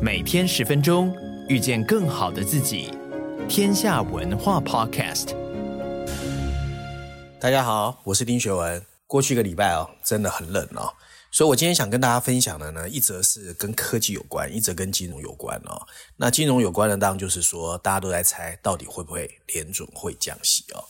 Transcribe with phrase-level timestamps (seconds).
[0.00, 1.14] 每天十分钟，
[1.48, 2.92] 遇见更好的自己。
[3.48, 5.34] 天下文化 Podcast。
[7.40, 8.84] 大家好，我是丁学文。
[9.06, 10.94] 过去一个礼拜哦，真的很冷哦，
[11.30, 15.86] 所以我今天想跟大家分享的呢，一则是跟科技有关，一则跟金融有关哦。
[16.16, 20.82] 那金融有关的，当然就是说大家都在猜，到底会不会联准会降息哦。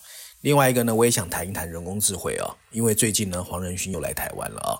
[0.42, 4.74] 另外一个呢，我也想谈一谈人工智慧哦，因为最近呢，黄仁勋又来台湾了啊、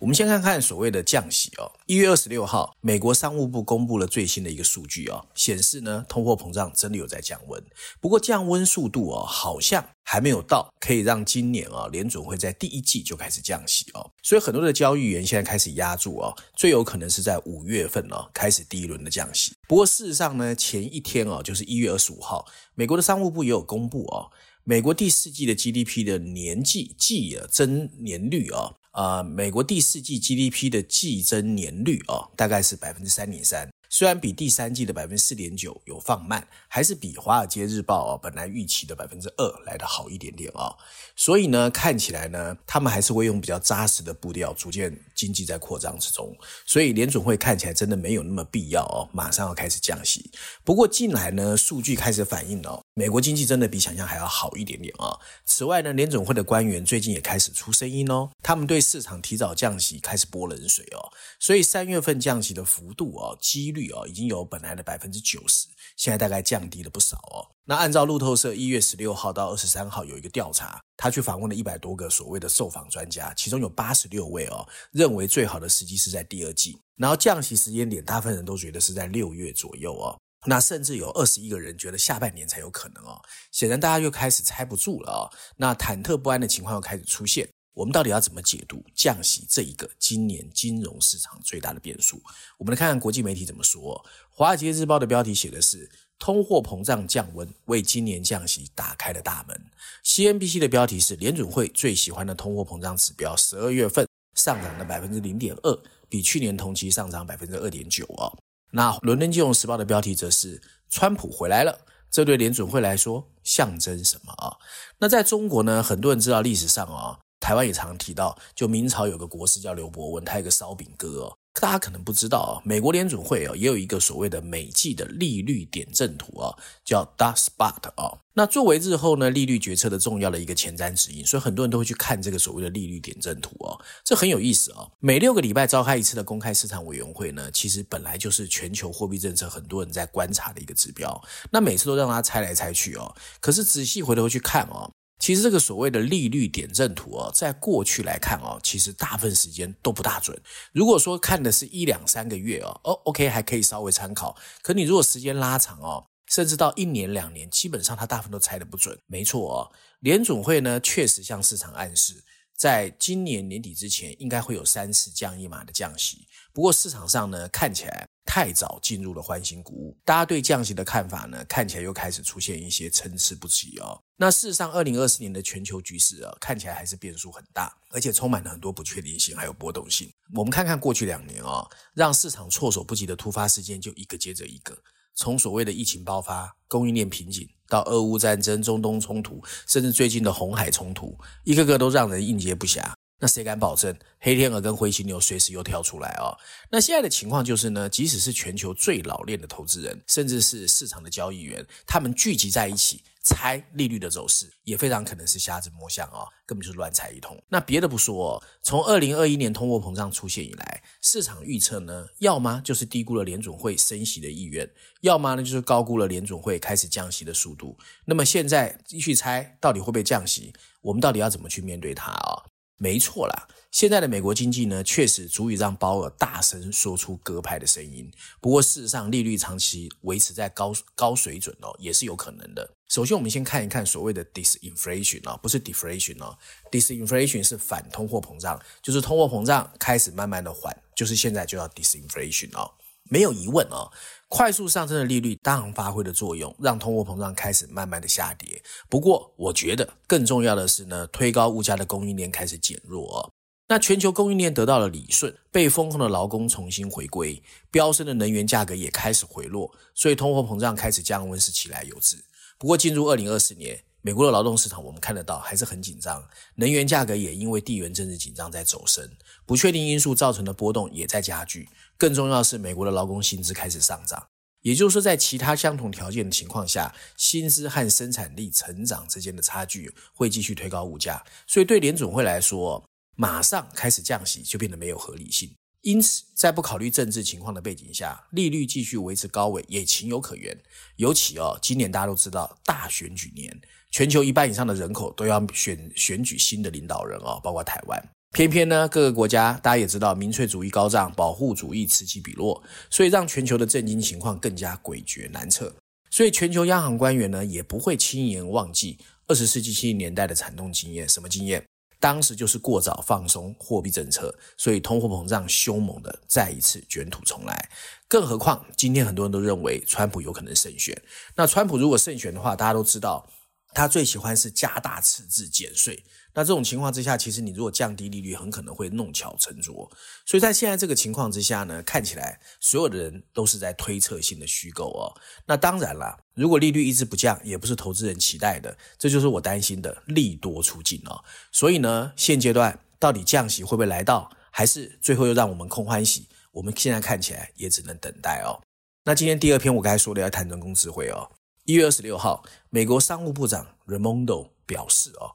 [0.00, 1.70] 我们先看看所谓的降息哦。
[1.86, 7.62] 一月二十六号，美国商务部公布了最新的一个数据哦，显示呢，通货膨胀真的有在降温。
[8.00, 14.10] 不过降温速度哦，好像还没有到可以让今年啊、哦，联准会在第一季就开始降息哦。
[14.20, 19.52] 所以很多的交易员现在开始押注哦，最有可能是在五月份哦，开始第一轮的降息。
[19.68, 22.44] 不过事实上呢，前一天哦，就是一月二十五号，
[22.74, 24.26] 美国的商务部也有公布哦。
[24.66, 33.73] 美国第四季的 GDP 的年季季增年率啊，啊，美国第四季 GDP 的季增年率啊，大概是百分之三点三。
[33.96, 40.76] 虽然比第三季的百分之四点九有放慢，还是比《华尔街日报》哦本来预期的百分之二来得好一点点哦。
[41.14, 46.36] 所以呢，看起来呢，他们还是会用比较扎实的步调，逐渐经济在扩张之中。
[46.66, 50.28] 所以联准会看起来真的没有那么必要哦，马上要开始降息。
[50.64, 55.16] 不过近来呢，数据开始反映哦，美国经济真的比想象还要好一点点啊。
[55.44, 60.98] 此外呢，联准会的官员最近也开始出声音哦，他们对市场提早降息开始泼冷水哦。
[61.38, 67.48] 所以三月份降息的幅度哦，几率哦，已经有本来的百分之九十，现在大概降低了不少哦。
[67.66, 80.18] 那按照路透社一月十六号到二十三号有一个调查，他去访问了一百多个所谓的受访专家，其中有八十六位哦，认为最好的时机是在第二季，然后降息时间点，大部分人都觉得是在六月左右哦。
[80.46, 83.18] 那甚至有二十一个人觉得下半年才有可能哦。
[83.50, 87.48] 显然大家又开始猜不住了哦，那忐忑不安的情况又开始出现。
[87.74, 92.22] 我们到底要怎么解读降息这一个今年金融市场最大的变数？
[92.56, 94.04] 我们来看看国际媒体怎么说。
[94.30, 99.60] 《华尔街日报》的标题写的是“通货膨胀降温为今年降息打开了大门”。
[100.06, 104.06] CNBC 的标题是“联准会最喜欢的通货膨胀指标十二月份
[104.36, 108.38] 上涨了百分之零点二，比去年同期上涨百分之二点九”哦。
[108.70, 114.58] 那《伦敦金融时报》的标题则是“川普回来了”，这对联准会来说象征什么啊？
[114.98, 115.82] 那在中国呢？
[115.82, 117.18] 很多人知道历史上啊。
[117.44, 121.36] 台湾也常提到，就明朝有个国师叫刘伯温，他有个烧饼歌哦。
[121.60, 128.18] 大家可能不知道啊，美国联准会哦也有一个所谓的每季的利率点阵图啊，叫 Dot Spot 啊。
[128.32, 133.78] 那作为日后呢利率决策的重要的一个前瞻指引，所以很多人都会去看这个所谓的利率点阵图哦。
[134.02, 134.88] 这很有意思啊。
[134.98, 141.22] 每六个礼拜召开一次的公开市场委员会呢，其实本来就是全球货币政策很多人在观察的一个指标。
[141.50, 144.90] 那每次都让他猜来猜去哦，可是仔细回头去看哦。
[145.24, 150.38] 其实这个所谓的利率点阵图哦，在过去来看哦，其实大部分时间都不大准。
[150.70, 154.36] 如果说看的是一两三个月哦，哦，OK 还可以稍微参考。
[154.60, 158.98] 可你如果时间拉长哦，甚至到一年两年，基本上它大部分都猜得不准。
[159.06, 162.22] 没错哦，联总会呢确实向市场暗示，
[162.54, 166.28] 在今年年底之前应该会有三次降一码的降息。
[166.52, 168.06] 不过市场上呢看起来。
[168.24, 174.02] 太早进入了欢欣鼓舞，大家对降息的看法呢，看起来又开始出现一些参差不齐哦。
[174.16, 180.10] 那事实上，二零二四年的全球局势啊，看起来还是变数很大，而且充满了很多不确定性，还有波动性。
[180.34, 184.76] 我们看看过去两年啊，让市场措手不及的突发事件就一个接着一个，
[185.14, 192.92] 从所谓的疫情爆发、供应链瓶颈，到俄乌战争、中东冲突，甚至最近的红海冲突，一个个都让人应接不暇。
[193.24, 196.36] 那谁敢保证黑天鹅跟灰犀牛随时又跳出来哦？
[196.70, 207.34] 那现在的情况就是呢，即使是全球最老练的投资人，甚至是市场的交易员，他们聚集在一起猜利率的走势，也非常可能是瞎子摸象哦，根本就是乱猜一通。
[207.48, 214.70] 那别的不说哦，从二零二一年通货膨胀出现以来，市场预测呢，要么就是低估了联准会升息的意愿，
[215.00, 217.78] 要么呢就是高估了联准会开始降息的速度。
[218.04, 220.52] 那么现在继续猜到底会不会降息，
[220.82, 222.43] 我们到底要怎么去面对它啊？
[222.76, 228.10] 没错啦，现在的美国经济呢，确实足以让鲍尔大声说出鸽派的声音。
[228.40, 232.68] 不过，事实上，利率长期维持在高高水准哦，也是有可能的。
[232.88, 236.36] 首先，我们先看一看所谓的 disinflation 啊，不是 deflation 哦。
[236.70, 242.70] disinflation 是反通货膨胀，就是通货膨胀开始慢慢的缓，就是现在就要 disinflation 哦。
[243.10, 243.90] 没有疑问哦，
[244.34, 248.60] 快速上升的利率当然发挥了作用，让通货膨胀开始慢慢的下跌。
[248.88, 253.32] 不过，我觉得更重要的是呢，推高物价的供应链开始减弱。
[253.68, 257.40] 那全球供应链得到了理顺，被封控的劳工重新回归，
[257.70, 262.16] 飙升的能源价格也开始回落，所以通货膨胀开始降温是起来有致。
[262.58, 266.22] 不过，进入二零二四年，美国的劳动市场我们看得到还是很紧张，
[266.56, 269.10] 能源价格也因为地缘政治紧张在走升，
[269.46, 271.70] 不确定因素造成的波动也在加剧。
[271.96, 274.26] 更重要的是，美国的劳工薪资开始上涨，
[274.60, 281.24] 也就是说，在其他相同条件的情况下，薪资和生产力成长之间的差距会继续推高物价。
[281.46, 282.84] 所以对联准会来说，
[283.16, 285.50] 马上开始降息就变得没有合理性。
[285.84, 290.56] 因此，在不考虑政治情况的背景下，利率继续维持高位也情有可原。
[290.96, 293.54] 尤其哦，今年大家都知道大选举年，
[293.90, 298.02] 全球一半以上的人口都要选选举新的领导人哦，包括台湾。
[298.32, 305.70] 偏偏呢，各个国家大家也知道，民粹主义高涨，保护主义此起彼落，所以让全球的政经情况更加诡谲难测。
[306.10, 308.96] 所以，全球央行官员呢，也不会轻言忘记
[309.26, 311.06] 二十世纪七十年代的惨痛经验。
[311.06, 311.62] 什么经验？
[311.98, 317.70] 当时就是过早放松货币政策，所以通货膨胀凶猛的再一次卷土重来。
[318.06, 320.96] 更何况今天很多人都认为川普有可能胜选。
[321.34, 323.28] 那川普如果胜选的话，大家都知道
[323.74, 326.02] 他最喜欢是加大赤字减税。
[326.36, 329.88] 那这种情况之下，其实你如果降低利率，很可能会弄巧成拙。
[330.26, 335.14] 所以在现在这个情况之下呢，看起来所有的人都是在推测性的虚构哦。
[335.46, 341.22] 那当然了，如果利率一直不降，也不是投资人期待的，这就是我担心的利多出尽哦。
[341.52, 346.28] 所以呢，现阶段到底降息会不会来到，还是最后又让我们空欢喜？
[346.50, 348.60] 我们现在看起来也只能等待哦。
[349.04, 351.30] 那今天第二篇我刚才说的要谈人工智慧哦。
[351.64, 355.32] 一月二十六号，美国商务部长 Raimondo 表示哦。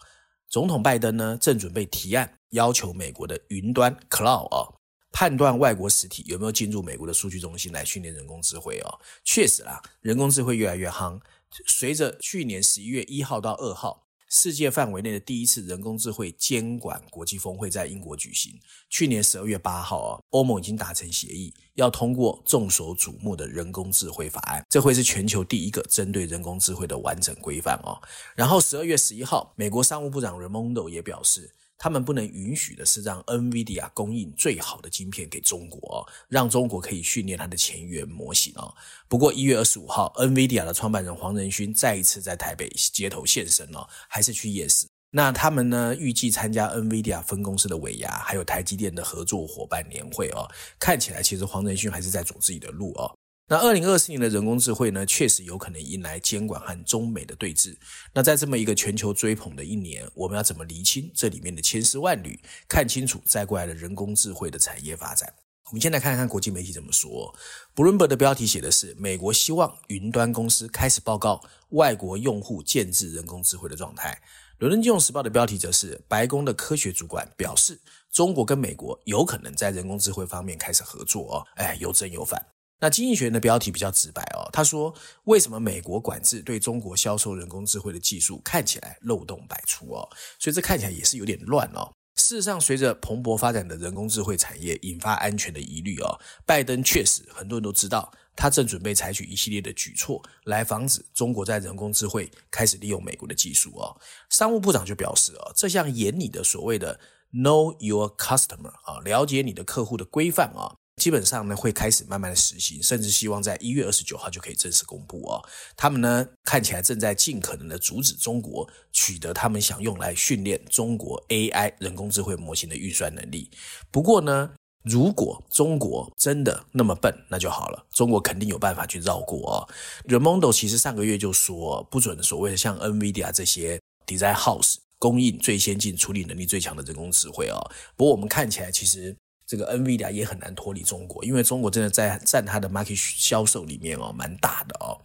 [0.47, 4.75] 总统拜登呢，正准备提案，要求美国的云端 Cloud 哦，
[5.11, 8.99] 判断外国实体有没有进入美国的数据中心来训练人工智慧哦。
[9.23, 11.19] 确实啦，人工智慧越来越夯，
[11.65, 14.05] 随着去年十一月一号到二号。
[14.29, 18.53] 世界范围内的第一次人工智慧监管国际峰会在英国举行。
[18.87, 27.99] 去年十二月八号啊，欧盟已经达成协议，要通过众所瞩目的人工智慧法案，这会是全球第一个针对人工智慧的完整规范哦。
[28.35, 31.55] 然后十二月十一号，美国商务部长 Raimondo 也表示。
[31.79, 38.71] 他们不能允许的是让 NVIDIA 供应最好的晶片给中国，让中国可以训练它的前沿模型啊。
[39.07, 44.85] 不过一月二十五号，NVIDIA 的创办人黄仁勋再一次在台北街头现身了，还是去夜市。
[45.11, 50.47] 那他们呢，预计参加 NVIDIA 分公司的尾牙，还有台积电的合作伙伴年会哦。
[50.77, 53.17] 看起来其实黄仁勋还是在走自己的路哦。
[53.51, 57.75] 那二零二四年的人工智慧呢，确实有可能迎来监管和中美的对峙。
[58.13, 65.33] 那在这么一个全球追捧的一年，我们要怎么厘清这里面的千丝万缕，看清楚再过来的人工智慧的产业发展？
[65.65, 67.33] 我们先来看看国际媒体怎么说。
[67.75, 74.15] Bloomberg 的标题写的是：美国希望云端公司开始报告外国用户建置人工智慧的状态。
[74.59, 77.79] 伦敦金融时报的标题则是：白宫的科学主管表示，
[78.11, 81.47] 中国跟美国有可能在人工智慧方面开始合作哦。
[81.55, 82.45] 哎，有正有反。
[82.81, 84.93] 那经济学人的标题比较直白哦，他说
[85.25, 90.07] ：“为什么美国管制对中国销售人工智慧的技术看起来漏洞百出哦？
[90.39, 91.91] 所以这看起来也是有点乱哦。
[92.15, 103.95] 事实上，随着蓬勃发展的人工智慧产业引发安全的疑虑哦，拜登确实很多人都知道，他正准备采取一系列的举措来防止中国在人工智慧开始利用美国的技术哦。
[104.29, 106.99] 商务部长就表示哦，这项严厉的所谓的
[107.33, 115.41] Know Your Customer 啊，了解你的客户的规范啊。”基本上呢，会开始慢慢的实行，甚至希望在一月二十九号就可以正式公布哦。
[115.77, 123.49] 他们呢，看起来正在尽可能的阻止中国取得他们想用来训练中国 AI 人工智慧模型的预算能力。
[123.89, 124.51] 不过呢，
[124.83, 129.67] 如果中国真的那么笨，那就好了，中国肯定有办法去绕过哦。
[130.07, 137.59] ，Ramondo 其实上个月就说，不准所谓的像 NVIDIA 这些 Design House 供应最先进、处理能力最强的人工智慧哦。
[137.95, 139.15] 不过我们看起来其实。
[139.49, 145.01] 这个 NVIDIA 也很难脱离中国，因为中国真的在占它的 market 销售里面哦，蛮大的哦。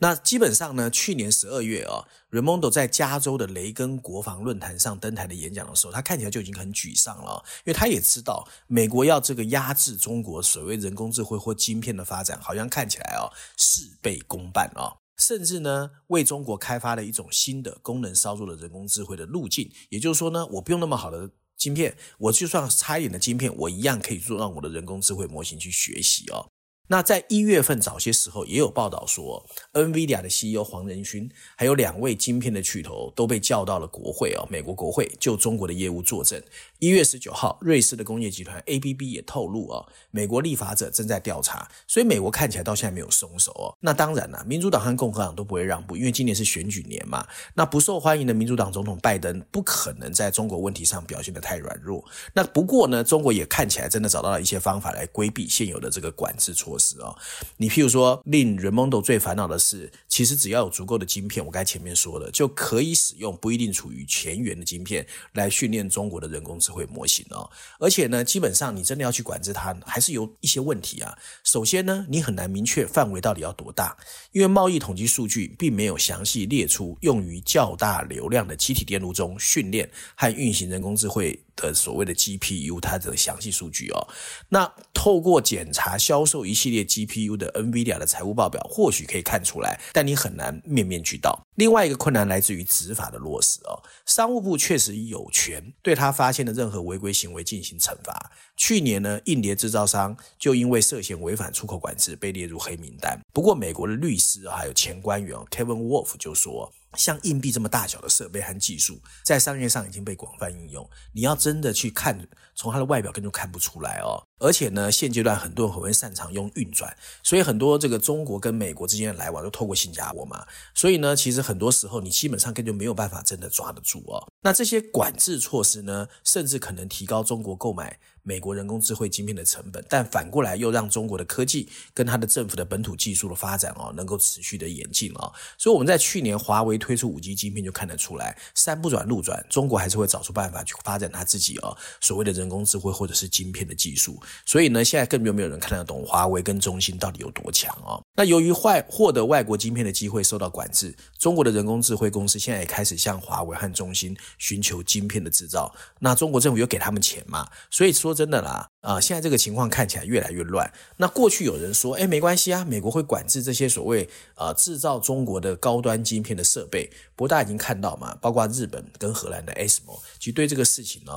[0.00, 21.30] 那基本上呢，去年十二月哦，Raimondo 在加州的雷根国防论坛上登台的演讲的时候，他看起来就已经很沮丧了，因为他也知道美国要这个压制中国所谓人工智慧或晶片的发展，好像看起来哦事倍功半哦，甚至呢为中国开发了一种新的功能稍弱的人工智慧的路径，也就是说呢，我不用那么好的。
[21.56, 26.46] 晶片，我就算差一点的晶片，我一样可以做让我的人工智慧模型去学习哦。
[26.88, 36.40] 那在一月份早些时候也有报道说，NVIDIA 的 CEO 黄仁勋还有两位晶片的巨头都被叫到了国会哦，美国国会就中国的业务作证，
[36.78, 43.74] 一月十九号，瑞士的工业集团 ABB 也透露哦，美国立法者正在调查，所以美国看起来到现在没有松手哦。
[43.80, 47.26] 那当然啦，民主党和共和党都不会让步，因为今年是选举年嘛。
[47.54, 52.04] 那不受欢迎的民主党总统拜登不可能在中国问题上表现得太软弱。
[52.34, 57.16] 那不过呢，中国也看起来真的找到了一些方法来规避现有的这个管制措施哦。
[57.56, 67.48] 你譬如说，令 r a m o n d o 最烦恼的是，其实只要有足够的晶片，我刚才前面说了，就可以使用不一定处于前缘的晶片来训练中国的人工智智慧模型哦。
[67.78, 71.16] 而且呢，基本上你真的要去管制它，还是有一些问题啊。
[71.44, 73.96] 首先呢，你很难明确范围到底要多大，
[74.32, 84.06] 因为贸易统计数据并没有详细列出用于较大流量的集体电路中训练和运行人工智慧的所谓的 GPU 它的详细数据哦。
[84.50, 91.40] 那透过检查销售一系列 GPU 的 NVIDIA 的财务报表，或许可以看出来，但你很难面面俱到。
[91.56, 93.82] 另外一个困难来自于执法的落实哦。
[94.04, 98.30] 商务部确实有权对他发现的任何违规行为进行惩罚。
[98.56, 103.18] 去年呢，硬碟制造商就因为涉嫌违反出口管制被列入黑名单。
[103.32, 110.88] 不过，美国的律师还有前官员 Kevin Wolf 就说，像硬币这么大小的设备和技术，在商业上已经被广泛应用。
[111.12, 114.22] 你要真的去看，从它的外表根本就看不出来哦。
[114.38, 120.46] 而且呢，现阶段很多人很会擅长用运转，所以很多这个中国跟美国之间的来往都透过新加坡嘛。
[120.74, 124.26] 所以呢，其实很多时候你基本上根本就没有办法真的抓得住哦。
[124.42, 135.32] 那这些管制措施呢，甚至可能提高中国购买美国人工智慧晶片的成本，但反过来又让中国的科技跟它的政府的本土技术的发展哦，能够持续的演进哦。
[135.56, 144.20] 所以我们在去年华为推出五 G 晶片就看得出来，山不转路转，中国还是会找出办法去发展它自己哦所谓的人工智慧或者是晶片的技术。
[144.44, 148.02] 所以呢，现在更没有没有人看得懂华为跟中兴到底有多强哦。
[148.16, 155.72] 那由于坏获得外国晶片的机会受到管制，中国的人工智慧公司现在也开始向华为和中兴寻求晶片的制造。
[156.00, 158.15] 那中国政府又给他们钱嘛，所以说。
[158.16, 160.72] 真的啦，啊、现在这个情况看起来越来越乱。
[160.96, 166.90] 那过去有人说，哎，没关系啊，美国会管制这些所谓呃制造中国的高端晶片的设备。
[167.14, 171.12] 不过大家已经看到嘛，包括日本跟荷兰的 ASML，其实对这个事情呢，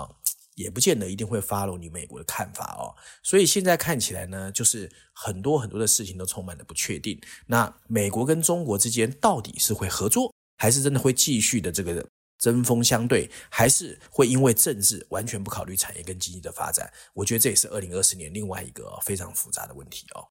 [0.55, 2.93] 也不见得一定会 follow 你美国的看法哦。
[3.23, 7.19] 所以现在看起来呢，就是很多很多的事情都充满了不确定。
[7.47, 12.05] 那美国跟中国之间到底是会合作，还是真的会继续的这个？
[12.39, 16.91] 针锋相对，还是会因为政治完全不考虑产业跟经济的发展？
[17.13, 20.25] 我觉得这也是二零二四年另外一个非常复杂的问题哦。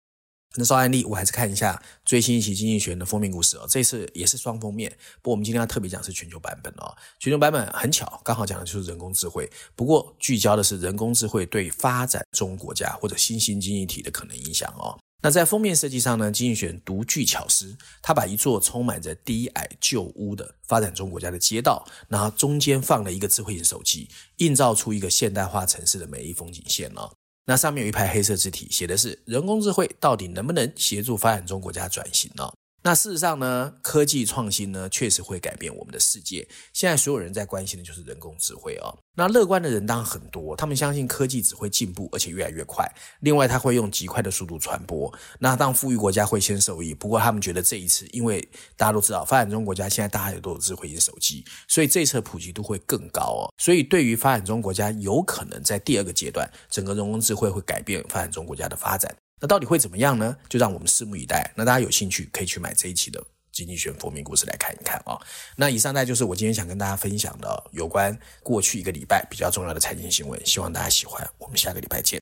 [0.57, 3.67] 那照案例，我还是看一下最新一期《经济学人》的封面故事哦。
[3.69, 6.97] 这次也是双封面，不过我们今天要特别讲是全球版本哦。
[7.19, 14.99] 全球版本很巧，刚好讲的就是人工智慧，不过聚焦的是人工智慧对发展中国家或者新兴经济体的可能影响哦。
[15.21, 27.13] 那在封面设计上呢，经济学人独具巧思，他把一座充满着低矮旧屋的发展中国家的街道，然后中间放了一个智慧型手机，映照出一个现代化城市的美丽风景线哦。
[27.47, 32.49] 那上面有一排黑色字体，写的是人工智慧到底能不能协助发展中国家转型呢？
[32.83, 36.49] 那事实上呢，科技创新呢，确实会改变我们的世界。
[36.73, 38.97] 现在所有人在关心的就是人工智慧哦。
[39.15, 42.89] 那乐观的人当然很多，他们相信科技只会进步，而且越来越快。
[43.21, 45.13] 另外，它会用极快的速度传播。
[45.41, 46.95] 那当富裕国家会先受益。
[46.95, 48.41] 不过，他们觉得这一次，因为
[48.77, 53.53] 大家都知道，发展中国家现在大家也都有智慧型手机，所以这一次普及度会更高哦。
[53.59, 59.13] 所以，对于发展中国家，有可能在第二个阶段，整个人工智慧会改变发展中国家的发展。
[59.41, 60.37] 那到底会怎么样呢？
[60.49, 61.53] 就让我们拭目以待。
[61.57, 63.21] 那大家有兴趣可以去买这一期的
[63.53, 65.19] 《经济学人》封面故事来看一看啊、
[65.57, 71.29] 那以上呢就是我今天想跟大家分享的有关过去一个礼拜比较重要的财经新闻，希望大家喜欢。
[71.39, 72.17] 我们下个礼拜见。